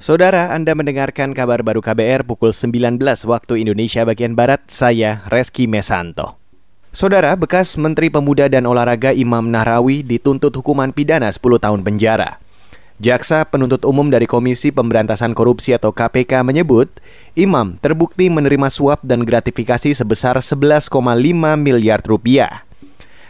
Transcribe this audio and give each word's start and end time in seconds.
Saudara, 0.00 0.56
Anda 0.56 0.72
mendengarkan 0.72 1.36
kabar 1.36 1.60
baru 1.60 1.84
KBR 1.84 2.24
pukul 2.24 2.56
19 2.56 2.96
waktu 3.28 3.60
Indonesia 3.60 4.00
bagian 4.08 4.32
Barat, 4.32 4.64
saya 4.72 5.20
Reski 5.28 5.68
Mesanto. 5.68 6.40
Saudara, 6.88 7.36
bekas 7.36 7.76
Menteri 7.76 8.08
Pemuda 8.08 8.48
dan 8.48 8.64
Olahraga 8.64 9.12
Imam 9.12 9.52
Nahrawi 9.52 10.00
dituntut 10.00 10.56
hukuman 10.56 10.96
pidana 10.96 11.28
10 11.28 11.36
tahun 11.60 11.84
penjara. 11.84 12.40
Jaksa 12.96 13.44
penuntut 13.44 13.84
umum 13.84 14.08
dari 14.08 14.24
Komisi 14.24 14.72
Pemberantasan 14.72 15.36
Korupsi 15.36 15.76
atau 15.76 15.92
KPK 15.92 16.48
menyebut, 16.48 16.88
Imam 17.36 17.76
terbukti 17.76 18.32
menerima 18.32 18.72
suap 18.72 19.04
dan 19.04 19.20
gratifikasi 19.20 19.92
sebesar 19.92 20.40
11,5 20.40 20.88
miliar 21.60 22.00
rupiah. 22.00 22.64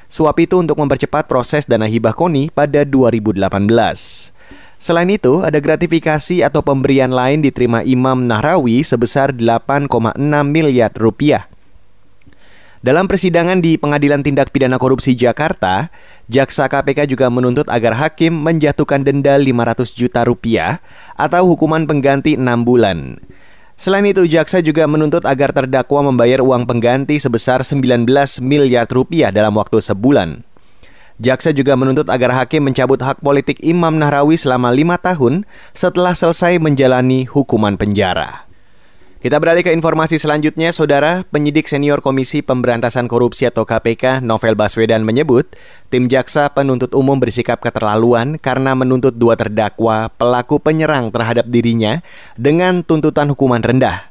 Suap 0.07 0.39
itu 0.39 0.63
untuk 0.63 0.79
mempercepat 0.79 1.27
proses 1.27 1.67
dana 1.67 1.91
hibah 1.91 2.15
KONI 2.15 2.55
pada 2.55 2.87
2018. 2.87 4.39
Selain 4.81 5.13
itu, 5.13 5.45
ada 5.45 5.61
gratifikasi 5.61 6.41
atau 6.41 6.65
pemberian 6.65 7.13
lain 7.13 7.45
diterima 7.45 7.85
Imam 7.85 8.25
Nahrawi 8.25 8.81
sebesar 8.81 9.29
8,6 9.37 10.17
miliar 10.49 10.89
rupiah. 10.97 11.45
Dalam 12.81 13.05
persidangan 13.05 13.61
di 13.61 13.77
Pengadilan 13.77 14.25
Tindak 14.25 14.57
Pidana 14.57 14.81
Korupsi 14.81 15.13
Jakarta, 15.13 15.93
Jaksa 16.33 16.65
KPK 16.65 17.13
juga 17.13 17.29
menuntut 17.29 17.69
agar 17.69 17.93
hakim 17.93 18.33
menjatuhkan 18.41 19.05
denda 19.05 19.37
500 19.37 19.93
juta 19.93 20.25
rupiah 20.25 20.81
atau 21.13 21.45
hukuman 21.45 21.85
pengganti 21.85 22.41
6 22.41 22.65
bulan. 22.65 23.21
Selain 23.81 24.05
itu, 24.05 24.29
jaksa 24.29 24.61
juga 24.61 24.85
menuntut 24.85 25.25
agar 25.25 25.57
terdakwa 25.57 26.13
membayar 26.13 26.45
uang 26.45 26.69
pengganti 26.69 27.17
sebesar 27.17 27.65
19 27.65 28.05
miliar 28.45 28.85
rupiah 28.85 29.33
dalam 29.33 29.57
waktu 29.57 29.81
sebulan. 29.81 30.45
Jaksa 31.21 31.53
juga 31.53 31.77
menuntut 31.77 32.09
agar 32.09 32.33
hakim 32.33 32.65
mencabut 32.65 32.97
hak 32.97 33.21
politik 33.21 33.61
Imam 33.61 34.01
Nahrawi 34.01 34.41
selama 34.41 34.73
lima 34.73 34.97
tahun 34.97 35.45
setelah 35.77 36.17
selesai 36.17 36.57
menjalani 36.57 37.29
hukuman 37.29 37.77
penjara. 37.77 38.49
Kita 39.21 39.37
beralih 39.37 39.61
ke 39.61 39.69
informasi 39.69 40.17
selanjutnya, 40.17 40.73
Saudara. 40.73 41.29
Penyidik 41.29 41.69
senior 41.69 42.01
Komisi 42.01 42.41
Pemberantasan 42.41 43.05
Korupsi 43.05 43.45
atau 43.45 43.69
KPK, 43.69 44.25
Novel 44.25 44.57
Baswedan 44.57 45.05
menyebut, 45.05 45.45
tim 45.93 46.09
jaksa 46.09 46.49
penuntut 46.57 46.97
umum 46.97 47.21
bersikap 47.21 47.61
keterlaluan 47.61 48.41
karena 48.41 48.73
menuntut 48.73 49.13
dua 49.13 49.37
terdakwa 49.37 50.09
pelaku 50.17 50.57
penyerang 50.57 51.13
terhadap 51.13 51.45
dirinya 51.53 52.01
dengan 52.41 52.81
tuntutan 52.81 53.29
hukuman 53.29 53.61
rendah. 53.61 54.10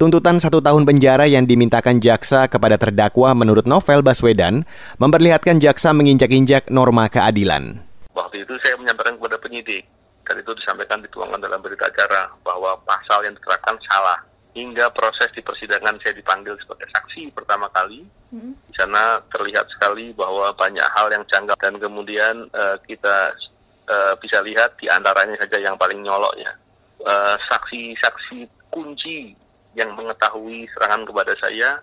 Tuntutan 0.00 0.40
satu 0.40 0.64
tahun 0.64 0.88
penjara 0.88 1.28
yang 1.28 1.44
dimintakan 1.44 2.00
jaksa 2.00 2.48
kepada 2.48 2.80
terdakwa 2.80 3.36
menurut 3.36 3.68
novel 3.68 4.00
Baswedan 4.00 4.64
memperlihatkan 4.96 5.60
jaksa 5.60 5.92
menginjak-injak 5.92 6.72
norma 6.72 7.12
keadilan. 7.12 7.84
Waktu 8.16 8.48
itu 8.48 8.56
saya 8.64 8.80
menyampaikan 8.80 9.20
kepada 9.20 9.36
penyidik, 9.36 9.84
dan 10.24 10.40
itu 10.40 10.56
disampaikan 10.56 11.04
dituangkan 11.04 11.44
dalam 11.44 11.60
berita 11.60 11.84
acara 11.84 12.32
bahwa 12.40 12.80
pasal 12.88 13.28
yang 13.28 13.36
diterapkan 13.36 13.76
salah. 13.92 14.24
Hingga 14.56 14.88
proses 14.96 15.28
di 15.36 15.44
persidangan 15.44 16.00
saya 16.00 16.16
dipanggil 16.16 16.56
sebagai 16.64 16.88
saksi 16.96 17.36
pertama 17.36 17.68
kali. 17.68 18.00
Hmm. 18.32 18.56
Di 18.56 18.72
sana 18.80 19.20
terlihat 19.36 19.68
sekali 19.68 20.16
bahwa 20.16 20.48
banyak 20.56 20.86
hal 20.96 21.12
yang 21.12 21.28
janggal 21.28 21.60
dan 21.60 21.76
kemudian 21.76 22.48
uh, 22.56 22.80
kita 22.88 23.36
uh, 23.84 24.16
bisa 24.16 24.40
lihat 24.48 24.80
di 24.80 24.88
antaranya 24.88 25.36
saja 25.44 25.60
yang 25.60 25.76
paling 25.76 26.00
nyoloknya. 26.00 26.56
Eh, 27.00 27.36
saksi-saksi 27.52 28.48
uh, 28.48 28.52
kunci 28.68 29.32
yang 29.78 29.94
mengetahui 29.94 30.66
serangan 30.74 31.06
kepada 31.06 31.32
saya 31.38 31.78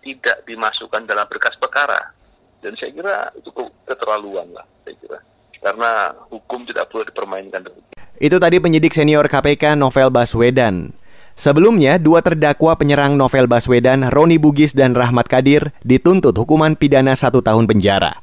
tidak 0.00 0.44
dimasukkan 0.44 1.04
dalam 1.08 1.26
berkas 1.28 1.56
perkara. 1.60 2.12
Dan 2.60 2.76
saya 2.76 2.92
kira 2.92 3.16
itu 3.36 3.48
keterlaluan 3.88 4.52
lah, 4.52 4.66
saya 4.84 4.96
kira. 5.00 5.18
Karena 5.60 6.12
hukum 6.28 6.64
tidak 6.68 6.88
perlu 6.88 7.04
dipermainkan. 7.08 7.68
Itu 8.20 8.36
tadi 8.36 8.60
penyidik 8.60 8.92
senior 8.92 9.28
KPK 9.28 9.76
Novel 9.76 10.12
Baswedan. 10.12 10.92
Sebelumnya, 11.40 11.96
dua 11.96 12.20
terdakwa 12.20 12.76
penyerang 12.76 13.16
Novel 13.16 13.48
Baswedan, 13.48 14.12
Roni 14.12 14.36
Bugis 14.36 14.76
dan 14.76 14.92
Rahmat 14.92 15.24
Kadir, 15.24 15.72
dituntut 15.80 16.36
hukuman 16.36 16.76
pidana 16.76 17.16
satu 17.16 17.40
tahun 17.40 17.64
penjara. 17.64 18.20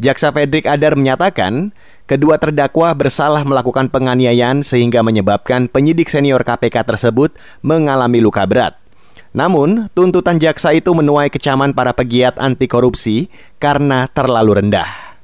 Jaksa 0.00 0.32
Fredrik 0.32 0.64
Adar 0.64 0.96
menyatakan, 0.96 1.76
kedua 2.04 2.40
terdakwa 2.40 2.92
bersalah 2.92 3.44
melakukan 3.44 3.92
penganiayaan 3.92 4.64
sehingga 4.64 5.04
menyebabkan 5.04 5.68
penyidik 5.68 6.08
senior 6.08 6.44
KPK 6.44 6.84
tersebut 6.84 7.34
mengalami 7.60 8.20
luka 8.20 8.44
berat. 8.44 8.76
Namun, 9.34 9.90
tuntutan 9.98 10.38
jaksa 10.38 10.70
itu 10.78 10.94
menuai 10.94 11.26
kecaman 11.26 11.74
para 11.74 11.90
pegiat 11.90 12.38
anti 12.38 12.70
korupsi 12.70 13.26
karena 13.58 14.06
terlalu 14.06 14.62
rendah. 14.62 15.14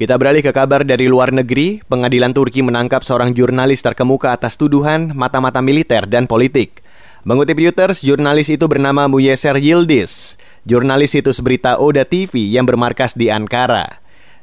Kita 0.00 0.16
beralih 0.16 0.40
ke 0.40 0.52
kabar 0.52 0.80
dari 0.80 1.08
luar 1.08 1.28
negeri. 1.28 1.84
Pengadilan 1.84 2.32
Turki 2.32 2.64
menangkap 2.64 3.04
seorang 3.04 3.36
jurnalis 3.36 3.84
terkemuka 3.84 4.32
atas 4.32 4.56
tuduhan 4.56 5.12
mata-mata 5.12 5.60
militer 5.60 6.08
dan 6.08 6.24
politik. 6.24 6.80
Mengutip 7.20 7.60
Reuters, 7.60 8.00
jurnalis 8.00 8.48
itu 8.48 8.64
bernama 8.64 9.04
Muyeser 9.04 9.60
Yildiz, 9.60 10.40
jurnalis 10.64 11.12
situs 11.12 11.44
berita 11.44 11.76
Oda 11.76 12.08
TV 12.08 12.48
yang 12.48 12.64
bermarkas 12.64 13.12
di 13.12 13.28
Ankara. 13.28 13.99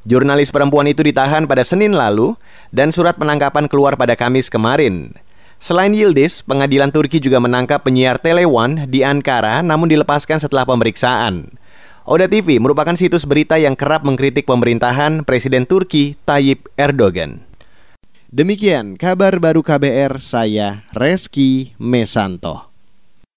Jurnalis 0.08 0.56
perempuan 0.56 0.88
itu 0.88 1.04
ditahan 1.04 1.44
pada 1.44 1.68
Senin 1.68 1.92
lalu 1.92 2.32
dan 2.72 2.96
surat 2.96 3.20
penangkapan 3.20 3.68
keluar 3.68 4.00
pada 4.00 4.16
Kamis 4.16 4.48
kemarin. 4.48 5.12
Selain 5.60 5.92
Yildiz, 5.92 6.40
pengadilan 6.48 6.96
Turki 6.96 7.20
juga 7.20 7.44
menangkap 7.44 7.84
penyiar 7.84 8.16
Telewan 8.16 8.88
di 8.88 9.04
Ankara 9.04 9.60
namun 9.60 9.92
dilepaskan 9.92 10.40
setelah 10.40 10.64
pemeriksaan. 10.64 11.52
Oda 12.08 12.24
TV 12.24 12.56
merupakan 12.56 12.96
situs 12.96 13.28
berita 13.28 13.60
yang 13.60 13.76
kerap 13.76 14.08
mengkritik 14.08 14.48
pemerintahan 14.48 15.28
Presiden 15.28 15.68
Turki 15.68 16.16
Tayyip 16.24 16.72
Erdogan. 16.80 17.44
Demikian 18.32 18.96
kabar 18.96 19.36
baru 19.44 19.60
KBR 19.60 20.24
saya 20.24 20.88
Reski 20.96 21.76
Mesanto. 21.76 22.67